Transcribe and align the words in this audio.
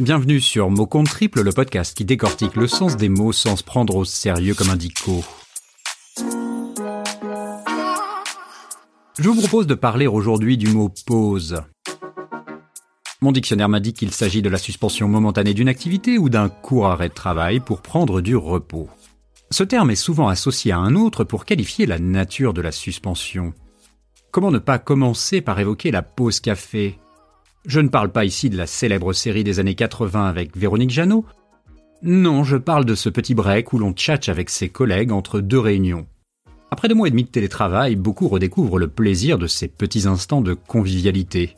Bienvenue 0.00 0.40
sur 0.40 0.70
Mot 0.70 0.86
Compte 0.86 1.08
Triple, 1.08 1.42
le 1.42 1.50
podcast 1.50 1.96
qui 1.96 2.04
décortique 2.04 2.54
le 2.54 2.68
sens 2.68 2.96
des 2.96 3.08
mots 3.08 3.32
sans 3.32 3.56
se 3.56 3.64
prendre 3.64 3.96
au 3.96 4.04
sérieux 4.04 4.54
comme 4.54 4.70
un 4.70 4.76
dico. 4.76 5.24
Je 9.18 9.28
vous 9.28 9.40
propose 9.40 9.66
de 9.66 9.74
parler 9.74 10.06
aujourd'hui 10.06 10.56
du 10.56 10.68
mot 10.68 10.88
pause. 11.04 11.62
Mon 13.20 13.32
dictionnaire 13.32 13.68
m'a 13.68 13.80
dit 13.80 13.92
qu'il 13.92 14.12
s'agit 14.12 14.40
de 14.40 14.48
la 14.48 14.58
suspension 14.58 15.08
momentanée 15.08 15.52
d'une 15.52 15.68
activité 15.68 16.16
ou 16.16 16.28
d'un 16.28 16.48
court 16.48 16.86
arrêt 16.86 17.08
de 17.08 17.14
travail 17.14 17.58
pour 17.58 17.82
prendre 17.82 18.20
du 18.20 18.36
repos. 18.36 18.88
Ce 19.50 19.64
terme 19.64 19.90
est 19.90 19.96
souvent 19.96 20.28
associé 20.28 20.70
à 20.70 20.78
un 20.78 20.94
autre 20.94 21.24
pour 21.24 21.44
qualifier 21.44 21.86
la 21.86 21.98
nature 21.98 22.54
de 22.54 22.60
la 22.62 22.70
suspension. 22.70 23.52
Comment 24.30 24.52
ne 24.52 24.60
pas 24.60 24.78
commencer 24.78 25.40
par 25.40 25.58
évoquer 25.58 25.90
la 25.90 26.02
pause 26.02 26.38
café? 26.38 27.00
Je 27.68 27.80
ne 27.80 27.88
parle 27.88 28.10
pas 28.10 28.24
ici 28.24 28.48
de 28.48 28.56
la 28.56 28.66
célèbre 28.66 29.12
série 29.12 29.44
des 29.44 29.60
années 29.60 29.74
80 29.74 30.24
avec 30.26 30.56
Véronique 30.56 30.90
Jeannot. 30.90 31.26
Non, 32.02 32.42
je 32.42 32.56
parle 32.56 32.86
de 32.86 32.94
ce 32.94 33.10
petit 33.10 33.34
break 33.34 33.74
où 33.74 33.78
l'on 33.78 33.92
tchatche 33.92 34.30
avec 34.30 34.48
ses 34.48 34.70
collègues 34.70 35.12
entre 35.12 35.40
deux 35.40 35.58
réunions. 35.58 36.06
Après 36.70 36.88
deux 36.88 36.94
mois 36.94 37.08
et 37.08 37.10
demi 37.10 37.24
de 37.24 37.28
télétravail, 37.28 37.94
beaucoup 37.94 38.26
redécouvrent 38.26 38.78
le 38.78 38.88
plaisir 38.88 39.36
de 39.36 39.46
ces 39.46 39.68
petits 39.68 40.06
instants 40.06 40.40
de 40.40 40.54
convivialité. 40.54 41.56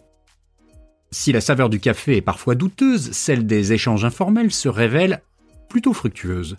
Si 1.12 1.30
la 1.30 1.40
saveur 1.40 1.68
du 1.68 1.78
café 1.78 2.16
est 2.16 2.22
parfois 2.22 2.56
douteuse, 2.56 3.12
celle 3.12 3.46
des 3.46 3.72
échanges 3.72 4.04
informels 4.04 4.50
se 4.50 4.68
révèle 4.68 5.22
plutôt 5.68 5.92
fructueuse. 5.92 6.56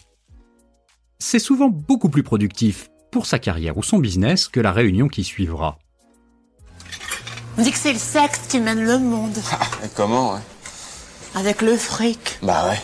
C'est 1.19 1.39
souvent 1.39 1.69
beaucoup 1.69 2.09
plus 2.09 2.23
productif 2.23 2.89
pour 3.11 3.25
sa 3.25 3.37
carrière 3.37 3.77
ou 3.77 3.83
son 3.83 3.99
business 3.99 4.47
que 4.47 4.61
la 4.61 4.71
réunion 4.71 5.09
qui 5.09 5.25
suivra. 5.25 5.77
On 7.57 7.61
dit 7.61 7.71
que 7.71 7.77
c'est 7.77 7.93
le 7.93 7.99
sexe 7.99 8.41
qui 8.47 8.59
mène 8.59 8.83
le 8.83 8.97
monde. 8.97 9.37
Et 9.83 9.89
comment, 9.95 10.33
ouais 10.33 10.39
Avec 11.35 11.61
le 11.61 11.75
fric. 11.75 12.39
Bah 12.41 12.69
ouais. 12.69 12.79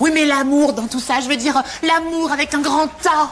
Oui, 0.00 0.10
mais 0.12 0.26
l'amour 0.26 0.72
dans 0.72 0.86
tout 0.86 1.00
ça, 1.00 1.20
je 1.20 1.28
veux 1.28 1.36
dire 1.36 1.62
l'amour 1.82 2.30
avec 2.32 2.52
un 2.54 2.60
grand 2.60 2.88
tas. 3.02 3.30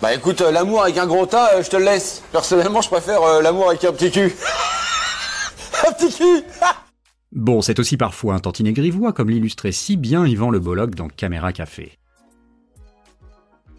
Bah 0.00 0.14
écoute, 0.14 0.40
euh, 0.40 0.52
l'amour 0.52 0.82
avec 0.82 0.96
un 0.98 1.06
gros 1.06 1.26
tas, 1.26 1.54
euh, 1.54 1.62
je 1.62 1.70
te 1.70 1.76
le 1.76 1.84
laisse. 1.84 2.22
Personnellement, 2.30 2.80
je 2.80 2.88
préfère 2.88 3.22
euh, 3.22 3.42
l'amour 3.42 3.68
avec 3.68 3.84
un 3.84 3.92
petit 3.92 4.10
cul. 4.10 4.32
un 5.88 5.92
petit 5.92 6.14
cul 6.14 6.44
Bon, 7.32 7.60
c'est 7.62 7.78
aussi 7.78 7.96
parfois 7.96 8.34
un 8.34 8.38
tantinet 8.38 8.72
grivois, 8.72 9.12
comme 9.12 9.28
l'illustrait 9.28 9.72
si 9.72 9.96
bien 9.96 10.26
Yvan 10.26 10.50
Le 10.50 10.60
Bolloc 10.60 10.94
dans 10.94 11.08
Caméra 11.08 11.52
Café. 11.52 11.98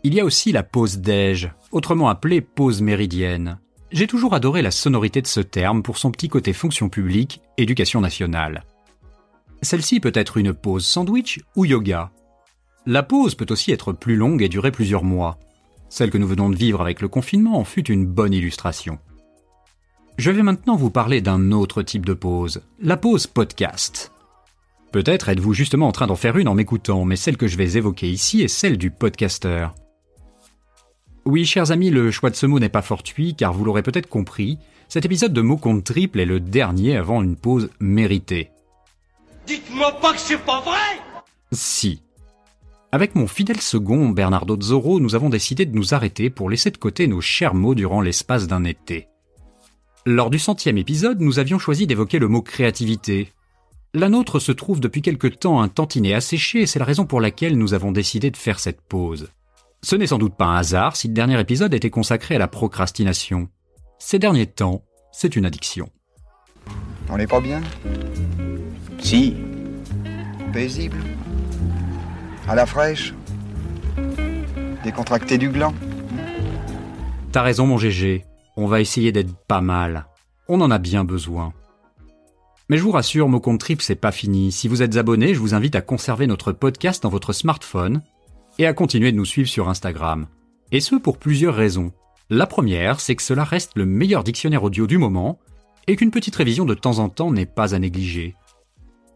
Il 0.03 0.13
y 0.13 0.19
a 0.19 0.25
aussi 0.25 0.51
la 0.51 0.63
pause 0.63 0.99
déj, 0.99 1.51
autrement 1.71 2.09
appelée 2.09 2.41
pause 2.41 2.81
méridienne. 2.81 3.59
J'ai 3.91 4.05
toujours 4.05 4.35
adoré 4.35 4.61
la 4.61 4.69
sonorité 4.69 5.19
de 5.19 5.27
ce 5.27 5.39
terme 5.39 5.81
pour 5.81 5.97
son 5.97 6.11
petit 6.11 6.29
côté 6.29 6.53
fonction 6.53 6.89
publique, 6.89 7.41
éducation 7.57 8.01
nationale. 8.01 8.63
Celle-ci 9.63 9.99
peut 9.99 10.11
être 10.13 10.37
une 10.37 10.53
pause 10.53 10.85
sandwich 10.85 11.39
ou 11.55 11.65
yoga. 11.65 12.11
La 12.85 13.01
pause 13.01 13.33
peut 13.33 13.47
aussi 13.49 13.71
être 13.71 13.91
plus 13.91 14.15
longue 14.15 14.43
et 14.43 14.49
durer 14.49 14.71
plusieurs 14.71 15.03
mois. 15.03 15.39
Celle 15.89 16.11
que 16.11 16.19
nous 16.19 16.27
venons 16.27 16.51
de 16.51 16.55
vivre 16.55 16.81
avec 16.81 17.01
le 17.01 17.07
confinement 17.07 17.57
en 17.57 17.63
fut 17.63 17.89
une 17.89 18.05
bonne 18.05 18.33
illustration. 18.33 18.99
Je 20.19 20.29
vais 20.29 20.43
maintenant 20.43 20.75
vous 20.75 20.91
parler 20.91 21.21
d'un 21.21 21.51
autre 21.51 21.81
type 21.81 22.05
de 22.05 22.13
pause, 22.13 22.61
la 22.79 22.95
pause 22.95 23.25
podcast. 23.25 24.11
Peut-être 24.91 25.29
êtes-vous 25.29 25.53
justement 25.53 25.87
en 25.87 25.91
train 25.91 26.07
d'en 26.07 26.15
faire 26.15 26.37
une 26.37 26.47
en 26.47 26.55
m'écoutant, 26.55 27.05
mais 27.05 27.15
celle 27.15 27.37
que 27.37 27.47
je 27.47 27.57
vais 27.57 27.77
évoquer 27.77 28.09
ici 28.09 28.41
est 28.43 28.47
celle 28.47 28.77
du 28.77 28.91
podcasteur. 28.91 29.73
Oui, 31.25 31.45
chers 31.45 31.71
amis, 31.71 31.89
le 31.89 32.11
choix 32.11 32.29
de 32.29 32.35
ce 32.35 32.45
mot 32.45 32.59
n'est 32.59 32.69
pas 32.69 32.81
fortuit, 32.81 33.35
car 33.35 33.53
vous 33.53 33.65
l'aurez 33.65 33.83
peut-être 33.83 34.09
compris, 34.09 34.57
cet 34.87 35.05
épisode 35.05 35.33
de 35.33 35.41
mots 35.41 35.57
compte 35.57 35.83
triple 35.83 36.19
est 36.19 36.25
le 36.25 36.39
dernier 36.39 36.97
avant 36.97 37.21
une 37.21 37.35
pause 37.35 37.69
méritée. 37.79 38.49
Dites-moi 39.45 39.91
pas 40.01 40.13
que 40.13 40.19
c'est 40.19 40.43
pas 40.43 40.61
vrai 40.61 40.99
Si. 41.51 42.01
Avec 42.91 43.13
mon 43.13 43.27
fidèle 43.27 43.61
second, 43.61 44.09
Bernardo 44.09 44.59
Zorro, 44.59 44.99
nous 44.99 45.13
avons 45.13 45.29
décidé 45.29 45.65
de 45.65 45.75
nous 45.75 45.93
arrêter 45.93 46.31
pour 46.31 46.49
laisser 46.49 46.71
de 46.71 46.77
côté 46.77 47.07
nos 47.07 47.21
chers 47.21 47.53
mots 47.53 47.75
durant 47.75 48.01
l'espace 48.01 48.47
d'un 48.47 48.63
été. 48.63 49.07
Lors 50.07 50.31
du 50.31 50.39
centième 50.39 50.79
épisode, 50.79 51.21
nous 51.21 51.37
avions 51.37 51.59
choisi 51.59 51.85
d'évoquer 51.85 52.17
le 52.17 52.27
mot 52.27 52.41
créativité. 52.41 53.31
La 53.93 54.09
nôtre 54.09 54.39
se 54.39 54.51
trouve 54.51 54.79
depuis 54.79 55.03
quelque 55.03 55.27
temps 55.27 55.61
un 55.61 55.67
tantinet 55.67 56.15
asséché 56.15 56.61
et 56.61 56.65
c'est 56.65 56.79
la 56.79 56.85
raison 56.85 57.05
pour 57.05 57.21
laquelle 57.21 57.57
nous 57.57 57.75
avons 57.75 57.91
décidé 57.91 58.31
de 58.31 58.37
faire 58.37 58.59
cette 58.59 58.81
pause. 58.81 59.29
Ce 59.81 59.95
n'est 59.95 60.07
sans 60.07 60.17
doute 60.17 60.35
pas 60.35 60.45
un 60.45 60.57
hasard 60.57 60.95
si 60.97 61.07
le 61.07 61.13
dernier 61.13 61.39
épisode 61.39 61.73
était 61.73 61.89
consacré 61.89 62.35
à 62.35 62.39
la 62.39 62.49
procrastination. 62.49 63.47
Ces 63.97 64.19
derniers 64.19 64.45
temps, 64.45 64.83
c'est 65.11 65.35
une 65.35 65.45
addiction. 65.45 65.89
On 67.09 67.17
n'est 67.17 67.27
pas 67.27 67.39
bien? 67.39 67.61
Si. 68.99 69.35
Paisible? 70.51 70.97
À 72.47 72.55
la 72.55 72.65
fraîche? 72.65 73.13
Décontracté 74.83 75.37
du 75.37 75.49
gland? 75.49 75.73
T'as 77.31 77.41
raison 77.41 77.65
mon 77.65 77.77
GG, 77.77 78.25
on 78.57 78.67
va 78.67 78.81
essayer 78.81 79.11
d'être 79.11 79.33
pas 79.47 79.61
mal. 79.61 80.07
On 80.49 80.59
en 80.61 80.71
a 80.71 80.77
bien 80.77 81.05
besoin. 81.05 81.53
Mais 82.67 82.77
je 82.77 82.83
vous 82.83 82.91
rassure, 82.91 83.29
mon 83.29 83.39
compte 83.39 83.59
trip 83.59 83.81
c'est 83.81 83.95
pas 83.95 84.11
fini. 84.11 84.51
Si 84.51 84.67
vous 84.67 84.81
êtes 84.81 84.97
abonné, 84.97 85.33
je 85.33 85.39
vous 85.39 85.53
invite 85.53 85.75
à 85.75 85.81
conserver 85.81 86.27
notre 86.27 86.51
podcast 86.51 87.01
dans 87.01 87.09
votre 87.09 87.33
smartphone 87.33 88.01
et 88.59 88.67
à 88.67 88.73
continuer 88.73 89.11
de 89.11 89.17
nous 89.17 89.25
suivre 89.25 89.49
sur 89.49 89.69
Instagram. 89.69 90.27
Et 90.71 90.81
ce 90.81 90.95
pour 90.95 91.17
plusieurs 91.17 91.55
raisons. 91.55 91.91
La 92.29 92.45
première, 92.45 92.99
c'est 92.99 93.15
que 93.15 93.23
cela 93.23 93.43
reste 93.43 93.71
le 93.75 93.87
meilleur 93.87 94.23
dictionnaire 94.23 94.63
audio 94.63 94.85
du 94.85 94.99
moment 94.99 95.39
et 95.87 95.95
qu'une 95.95 96.11
petite 96.11 96.35
révision 96.35 96.65
de 96.65 96.75
temps 96.75 96.99
en 96.99 97.09
temps 97.09 97.31
n'est 97.31 97.47
pas 97.47 97.73
à 97.73 97.79
négliger. 97.79 98.35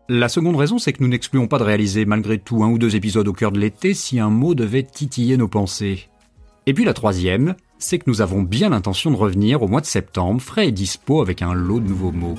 La 0.10 0.30
seconde 0.30 0.56
raison, 0.56 0.80
c'est 0.80 0.94
que 0.94 1.04
nous 1.04 1.10
n'excluons 1.10 1.48
pas 1.48 1.60
de 1.60 1.64
réaliser 1.64 2.06
malgré 2.06 2.40
tout 2.40 2.64
un 2.64 2.70
ou 2.70 2.80
deux 2.80 2.96
épisodes 2.96 3.28
au 3.28 3.34
cœur 3.34 3.52
de 3.52 3.60
l'été 3.60 3.94
si 3.94 4.20
un 4.20 4.30
mot 4.30 4.56
devait 4.56 4.84
titiller 4.84 5.38
nos 5.38 5.48
pensées. 5.48 6.10
Et 6.66 6.74
puis 6.74 6.86
la 6.86 6.94
troisième, 6.94 7.56
c'est 7.78 8.00
que 8.00 8.10
nous 8.10 8.22
avons 8.22 8.42
bien 8.42 8.70
l'intention 8.70 9.12
de 9.12 9.18
revenir 9.18 9.62
au 9.62 9.68
mois 9.68 9.82
de 9.82 9.86
septembre, 9.86 10.42
frais 10.42 10.70
et 10.70 10.72
dispo 10.72 11.22
avec 11.22 11.42
un 11.42 11.54
lot 11.54 11.80
de 11.80 11.88
nouveaux 11.88 12.12
mots. 12.12 12.36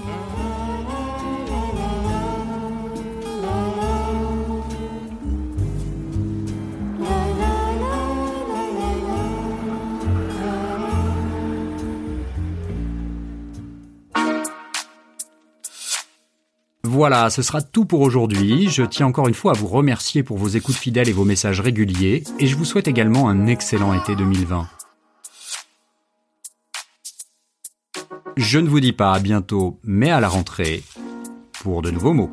Voilà, 17.07 17.29
ce 17.29 17.43
sera 17.43 17.61
tout 17.61 17.85
pour 17.85 18.01
aujourd'hui. 18.01 18.71
Je 18.71 18.83
tiens 18.83 19.05
encore 19.05 19.29
une 19.29 19.35
fois 19.35 19.53
à 19.53 19.55
vous 19.55 19.67
remercier 19.67 20.23
pour 20.23 20.39
vos 20.39 20.49
écoutes 20.49 20.75
fidèles 20.75 21.11
et 21.11 21.13
vos 21.13 21.27
messages 21.27 21.61
réguliers, 21.61 22.25
et 22.39 22.47
je 22.47 22.57
vous 22.57 22.65
souhaite 22.65 22.89
également 22.89 23.29
un 23.29 23.47
excellent 23.47 23.93
été 23.93 24.17
2020. 24.17 24.67
Je 28.39 28.59
ne 28.59 28.69
vous 28.71 28.81
dis 28.81 28.95
pas 28.95 29.13
à 29.13 29.19
bientôt, 29.19 29.79
mais 29.85 30.11
à 30.11 30.21
la 30.21 30.29
rentrée, 30.29 30.83
pour 31.61 31.83
de 31.83 31.91
nouveaux 31.91 32.15
mots. 32.15 32.31